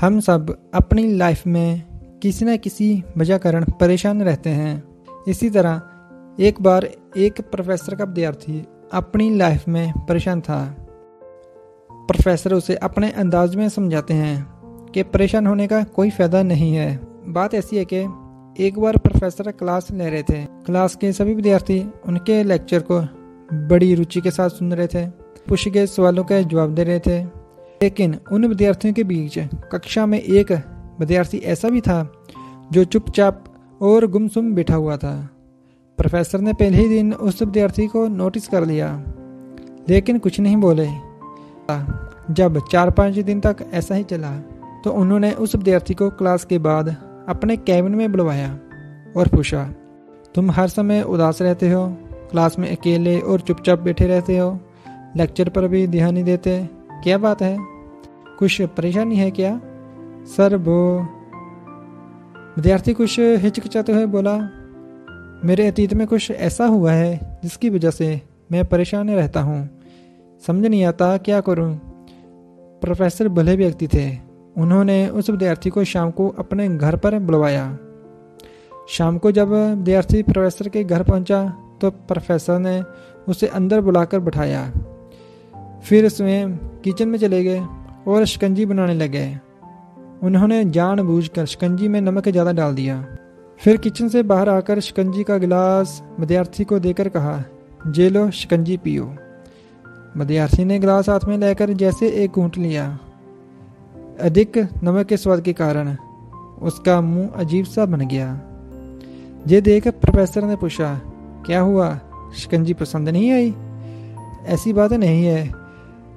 हम 0.00 0.20
सब 0.20 0.70
अपनी 0.74 1.16
लाइफ 1.16 1.46
में 1.46 1.82
किसी 2.22 2.44
न 2.44 2.56
किसी 2.56 3.04
वजह 3.16 3.38
कारण 3.38 3.64
परेशान 3.64 4.22
रहते 4.22 4.50
हैं। 4.50 4.84
इसी 5.28 5.50
तरह, 5.50 5.82
एक 6.40 6.62
बार 6.62 6.88
एक 7.16 7.40
प्रोफेसर 7.40 7.94
का 7.94 8.04
विद्यार्थी 8.04 8.66
अपनी 8.92 9.36
लाइफ 9.36 9.68
में 9.68 9.92
परेशान 10.08 10.40
था। 10.40 10.76
प्रोफेसर 11.92 12.54
उसे 12.54 12.74
अपने 12.74 13.10
अंदाज 13.10 13.54
में 13.54 13.68
समझाते 13.68 14.14
हैं 14.14 14.46
कि 14.94 15.02
परेशान 15.02 15.46
होने 15.46 15.66
का 15.66 15.82
कोई 15.82 16.10
फ़ायदा 16.10 16.42
नहीं 16.42 16.74
है। 16.74 17.00
बात 17.28 17.54
ऐसी 17.54 17.76
है 17.76 17.86
कि 17.92 17.96
एक 18.64 18.78
बार 18.78 18.96
प्रोफेसर 18.96 19.50
क्लास 19.50 19.90
ले 19.90 20.10
रहे 20.10 20.22
थे। 20.22 20.44
क्लास 20.44 20.96
के 20.96 21.12
सभी 21.12 21.34
विद्यार्थी 21.34 21.90
उनके 22.06 22.42
लेक्चर 22.44 22.84
को 22.90 23.00
बड़ी 23.68 23.94
रुचि 23.94 24.20
के 24.20 24.30
साथ 24.30 24.48
सुन 24.48 24.72
रहे 24.72 24.86
थे। 24.86 25.06
पूछे 25.48 25.70
गए 25.70 25.86
सवालों 25.86 26.24
के 26.24 26.44
जवाब 26.44 26.74
दे 26.74 26.84
रहे 26.84 26.98
थे। 26.98 27.37
लेकिन 27.82 28.16
उन 28.32 28.46
विद्यार्थियों 28.46 28.94
के 28.94 29.04
बीच 29.04 29.38
कक्षा 29.72 30.06
में 30.06 30.20
एक 30.20 30.52
विद्यार्थी 31.00 31.38
ऐसा 31.38 31.68
भी 31.68 31.80
था 31.80 32.12
जो 32.72 32.84
चुपचाप 32.84 33.44
और 33.80 34.06
गुमसुम 34.06 34.52
बैठा 34.54 34.74
हुआ 34.74 34.96
था। 34.96 35.14
प्रोफेसर 35.98 36.40
ने 36.40 36.52
पहले 36.52 36.78
ही 36.78 36.88
दिन 36.88 37.12
उस 37.12 37.42
विद्यार्थी 37.42 37.86
को 37.86 38.06
नोटिस 38.08 38.48
कर 38.48 38.64
लिया, 38.64 38.88
लेकिन 39.88 40.18
कुछ 40.18 40.40
नहीं 40.40 40.56
बोले। 40.56 40.86
जब 42.30 42.60
चार 42.72 42.90
पाँच 42.90 43.18
दिन 43.18 43.40
तक 43.40 43.56
ऐसा 43.72 43.94
ही 43.94 44.04
चला 44.04 44.36
तो 44.84 44.90
उन्होंने 44.90 45.32
उस 45.32 45.54
विद्यार्थी 45.54 45.94
को 45.94 46.08
क्लास 46.10 46.44
के 46.44 46.58
बाद 46.58 46.88
अपने 47.28 47.56
कैबिन 47.56 47.94
में 47.94 48.10
बुलवाया 48.12 48.52
और 49.16 49.28
पूछा, 49.28 49.64
तुम 50.34 50.50
हर 50.50 50.68
समय 50.68 51.02
उदास 51.02 51.42
रहते 51.42 51.70
हो? 51.70 51.86
क्लास 52.30 52.58
में 52.58 52.70
अकेले 52.76 53.18
और 53.20 53.40
चुपचाप 53.40 53.78
बैठे 53.78 54.06
रहते 54.06 54.36
हो? 54.38 54.58
लेक्चर 55.16 55.48
पर 55.48 55.68
भी 55.68 55.86
ध्यान 55.86 56.14
नहीं 56.14 56.24
देते? 56.24 56.77
क्या 57.02 57.18
बात 57.18 57.42
है? 57.42 57.56
कुछ 58.38 58.62
परेशानी 58.62 59.16
है 59.16 59.30
क्या? 59.30 59.60
सर, 60.24 60.56
वो 60.56 61.00
विद्यार्थी 62.56 62.92
कुछ 62.92 63.18
हिचकिचाते 63.20 63.92
हुए 63.92 64.06
बोला, 64.06 64.36
मेरे 65.44 65.66
अतीत 65.66 65.94
में 65.94 66.06
कुछ 66.06 66.30
ऐसा 66.30 66.66
हुआ 66.66 66.92
है 66.92 67.38
जिसकी 67.42 67.70
वजह 67.70 67.90
से 67.90 68.20
मैं 68.52 68.64
परेशान 68.64 69.10
रहता 69.10 69.40
हूँ। 69.40 69.68
समझ 70.46 70.66
नहीं 70.66 70.84
आता 70.84 71.16
क्या 71.16 71.40
करूँ? 71.40 71.74
प्रोफेसर 72.80 73.28
भले 73.28 73.56
व्यक्ति 73.56 73.88
थे। 73.88 74.18
उन्होंने 74.56 75.08
उस 75.08 75.30
विद्यार्थी 75.30 75.70
को 75.70 75.84
शाम 75.84 76.10
को 76.10 76.28
अपने 76.28 76.68
घर 76.68 76.96
पर 76.96 77.18
बुलवाया। 77.18 77.78
शाम 78.88 79.18
को 79.18 79.32
जब 79.32 79.52
विद्यार्थी 79.52 80.22
प्रोफेसर 80.22 80.68
के 80.68 80.84
घर 80.84 81.02
पहुँचा 81.02 81.44
तो 81.80 81.90
प्रोफेसर 81.90 82.58
ने 82.58 82.82
उसे 83.28 83.46
अंदर 83.46 83.80
बुलाकर 83.80 84.18
बैठाया। 84.18 84.72
फिर 85.84 86.08
स्वयं 86.08 86.56
किचन 86.84 87.08
में 87.08 87.18
चले 87.18 87.42
गए 87.44 87.60
और 88.08 88.24
शिकंजी 88.24 88.66
बनाने 88.66 88.94
लगे। 88.94 89.28
उन्होंने 90.22 90.64
जानबूझकर 90.64 91.46
शिकंजी 91.46 91.88
में 91.88 92.00
नमक 92.00 92.28
ज़्यादा 92.28 92.52
डाल 92.52 92.74
दिया। 92.74 93.04
फिर 93.60 93.76
किचन 93.76 94.08
से 94.08 94.22
बाहर 94.22 94.48
आकर 94.48 94.80
शिकंजी 94.80 95.22
का 95.24 95.36
गिलास 95.38 96.02
विद्यार्थी 96.20 96.64
को 96.64 96.78
देकर 96.78 97.08
कहा, 97.08 97.42
जे 97.86 98.08
लो, 98.10 98.30
शिकंजी 98.30 98.76
पियो। 98.76 99.04
विद्यार्थी 100.16 100.64
ने 100.64 100.78
गिलास 100.78 101.08
हाथ 101.08 101.24
में 101.28 101.36
लेकर 101.38 101.72
जैसे 101.72 102.08
एक 102.24 102.30
घूंट 102.30 102.58
लिया। 102.58 102.86
अधिक 104.20 104.58
नमक 104.84 105.06
के 105.06 105.16
स्वाद 105.16 105.40
के 105.40 105.52
कारण 105.52 105.96
उसका 106.62 107.00
मुँह 107.00 107.28
अजीब 107.36 107.64
सा 107.64 107.86
बन 107.86 108.06
गया। 108.08 108.28
ये 109.48 109.60
देख, 109.60 109.88
प्रोफेसर 109.88 110.44
ने 110.44 110.56
पूछा, 110.56 110.94
क्या 111.46 111.60
हुआ? 111.60 111.98
शिकंजी 112.36 112.74
पसंद 112.74 113.08
नहीं 113.08 113.30
आई? 113.32 113.54
ऐसी 114.46 114.72
बात 114.72 114.92
नहीं 114.92 115.24
है। 115.24 115.67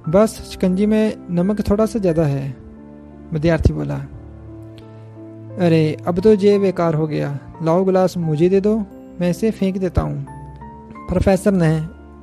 बस 0.09 0.39
शिकंजी 0.51 0.85
में 0.85 1.27
नमक 1.29 1.69
थोड़ा 1.69 1.85
सा 1.85 1.99
ज़्यादा 1.99 2.23
है, 2.23 2.55
विद्यार्थी 3.33 3.73
बोला। 3.73 3.95
अरे, 5.57 5.97
अब 6.07 6.19
तो 6.19 6.33
ये 6.33 6.57
बेकार 6.59 6.93
हो 6.93 7.07
गया। 7.07 7.39
लाओ 7.63 7.83
गिलास 7.85 8.17
मुझे 8.17 8.49
दे 8.49 8.61
दो, 8.61 8.77
मैं 9.21 9.29
इसे 9.29 9.51
फेंक 9.51 9.77
देता 9.77 10.01
हूँ। 10.01 10.25
प्रोफेसर 11.07 11.51
ने 11.51 11.69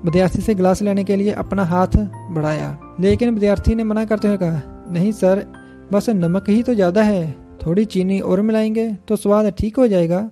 विद्यार्थी 0.05 0.43
से 0.43 0.55
गिलास 0.55 0.83
लेने 0.83 1.05
के 1.05 1.17
लिए 1.17 1.33
अपना 1.33 1.65
हाथ 1.65 1.97
बढ़ाया। 2.31 2.77
लेकिन 3.01 3.35
विद्यार्थी 3.35 3.75
ने 3.75 3.85
मना 3.85 4.05
करते 4.05 4.29
हुए 4.29 4.37
कहा, 4.37 4.61
नहीं 4.91 5.13
सर, 5.13 5.45
बस 5.93 6.11
नमक 6.11 6.49
ही 6.49 6.63
तो 6.63 6.75
ज़्यादा 6.75 7.03
है। 7.03 7.49
थोड़ी 7.67 7.85
चीनी 7.85 8.21
और 8.21 8.41
मिलाएँगे 8.41 8.93
तो 9.09 9.17
स्वाद 9.17 9.53
ठीक 9.59 9.77
हो 9.77 9.87
जाएगा। 9.89 10.29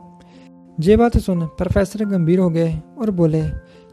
ये 0.79 0.97
बात 0.97 1.17
सुन 1.19 1.47
प्रोफेसर 1.47 2.05
गंभीर 2.05 2.39
हो 2.39 2.51
गए 2.51 2.79
और 2.99 3.11
बोले, 3.11 3.43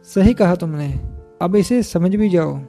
सही 0.10 0.34
कहा 0.34 0.56
तुमने। 0.56 0.94
अब 1.42 1.56
इसे 1.56 1.84
समझ 1.84 2.16
भी 2.16 2.30
जाओ। 2.30 2.60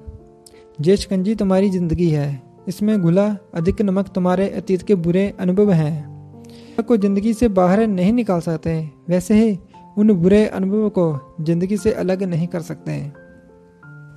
ये 0.78 0.96
शिकंजी 0.96 1.34
तुम्हारी 1.34 1.68
ज़िंदगी 1.70 2.08
है। 2.10 2.42
इसमें 2.68 3.00
घुला 3.00 3.26
अधिक 3.54 3.82
नमक 3.82 4.08
तुम्हारे 4.08 4.48
अतीत 4.50 4.82
के 4.82 4.94
बुरे 4.96 5.32
अनुभव 5.40 5.70
हैं। 5.72 6.82
को 6.82 6.96
ज़िंदगी 6.96 7.32
से 7.34 7.48
बाहर 7.48 7.86
नहीं 7.86 8.12
निकाल 8.12 8.40
सकते, 8.40 8.72
वैसे 9.08 9.34
ही 9.34 9.58
उन 9.98 10.12
बुरे 10.12 10.44
अनुभव 10.46 10.88
को 10.88 11.36
ज़िंदगी 11.40 11.76
से 11.76 11.92
अलग 11.92 12.22
नहीं 12.22 12.46
कर 12.46 12.60
सकते। 12.62 12.98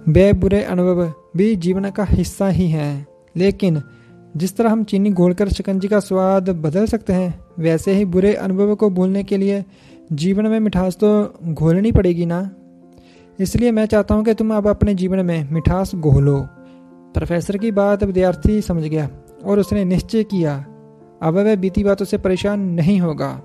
वे 0.08 0.32
बुरे 0.34 0.64
अनुभव 0.64 1.06
भी 1.38 1.56
जीवन 1.56 1.90
का 1.90 2.04
हिस्सा 2.04 2.48
ही 2.50 2.70
हैं। 2.70 3.08
लेकिन 3.36 3.82
जिस 4.38 4.58
तरह 4.58 4.72
हम 4.72 4.84
चीनी 4.84 5.10
घोलकर 5.12 5.50
शिकंजी 5.50 5.88
का 5.88 6.00
स्वाद 6.00 6.50
बदल 6.50 6.86
सकते 6.86 7.14
हैं, 7.14 7.40
वैसे 7.60 7.94
ही 7.94 8.06
बुरे 8.06 8.34
अनुभव 8.36 8.76
को 8.76 8.90
भूलने 8.90 9.24
के 9.24 9.38
लिए 9.38 9.64
जीवन 10.12 10.48
में 10.48 10.60
मिठास 10.60 10.96
तो 10.96 11.10
घोलनी 11.46 11.92
पड़ेगी 11.92 12.26
ना? 12.26 12.50
इसलिए 13.40 13.72
मैं 13.72 13.86
चाहता 13.86 14.16
हूँ 14.16 14.24
कि 14.26 14.34
तुम 14.34 14.56
अब 14.56 14.68
अपने 14.68 14.94
जीवन 14.96 15.26
में 15.26 15.52
मिठास 15.52 15.96
घोलो। 15.96 16.40
प्रोफेसर 17.14 17.58
की 17.58 17.72
बात 17.72 18.04
विद्यार्थी 18.04 18.62
समझ 18.62 18.84
गया 18.84 19.10
और 19.46 19.60
उसने 19.60 19.84
निश्चय 19.86 20.24
किया, 20.24 20.56
अब 21.22 21.34
वह 21.34 21.56
बीती 21.56 21.84
बातों 21.84 22.06
से 22.06 22.18
परेशान 22.18 22.60
नहीं 22.60 23.00
होगा। 23.02 23.42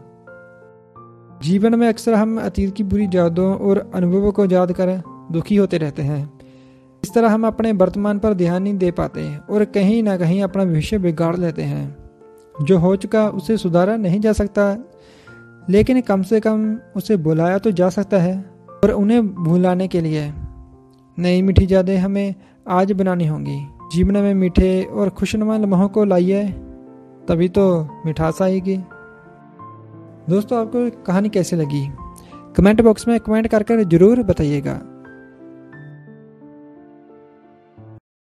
जीवन 1.42 1.74
में 1.74 1.88
अक्सर 1.88 2.14
हम 2.14 2.40
अतीत 2.40 2.74
की 2.74 2.82
बुरी 2.82 3.08
यादों 3.14 3.56
और 3.56 3.90
अनुभवों 3.94 4.32
को 4.32 4.44
याद 4.44 4.72
कर 4.72 5.00
दुखी 5.32 5.56
होते 5.56 5.78
रहते 5.78 6.02
हैं। 6.02 6.40
इस 7.02 7.14
तरह 7.14 7.28
हम 7.28 7.46
अपने 7.46 7.72
वर्तमान 7.72 8.18
पर 8.18 8.34
ध्यान 8.34 8.62
नहीं 8.62 8.76
दे 8.78 8.90
पाते 8.90 9.36
और 9.50 9.64
कहीं 9.64 10.02
ना 10.02 10.16
कहीं 10.16 10.42
अपना 10.42 10.64
भविष्य 10.64 10.98
बिगाड़ 10.98 11.36
लेते 11.36 11.62
हैं। 11.62 11.96
जो 12.62 12.78
हो 12.78 12.94
चुका 12.96 13.28
उसे 13.28 13.56
सुधारा 13.56 13.96
नहीं 13.96 14.20
जा 14.20 14.32
सकता, 14.32 14.76
लेकिन 15.70 16.00
कम 16.00 16.22
से 16.22 16.40
कम 16.40 16.76
उसे 16.96 17.16
बुलाया 17.16 17.58
तो 17.58 17.70
जा 17.70 17.88
सकता 17.88 18.18
है। 18.18 18.51
और 18.84 18.90
उन्हें 18.90 19.34
भुलाने 19.34 19.88
के 19.88 20.00
लिए। 20.00 20.32
नई 21.18 21.42
मीठी 21.42 21.66
यादें 21.70 21.96
हमें 21.98 22.34
आज 22.68 22.92
बनानी 22.92 23.26
होंगी। 23.26 23.58
जीवन 23.92 24.16
में 24.16 24.34
मीठे 24.34 24.82
और 24.82 25.08
खुशनुमा 25.08 25.56
लम्हों 25.56 25.88
को 25.88 26.04
लाइए, 26.04 26.44
तभी 27.28 27.48
तो 27.48 27.88
मिठास 28.06 28.42
आएगी। 28.42 28.76
दोस्तों, 30.30 30.60
आपको 30.60 31.02
कहानी 31.02 31.28
कैसी 31.28 31.56
लगी? 31.56 31.88
कमेंट 32.56 32.80
बॉक्स 32.80 33.08
में 33.08 33.20
कमेंट 33.20 33.46
कर 33.46 33.62
कर 33.62 33.82
ज़रूर 33.84 34.22
बताइएगा। 34.22 34.80